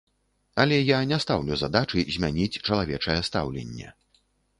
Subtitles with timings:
[0.61, 3.93] Але я не стаўлю задачы змяніць чалавечае стаўленне.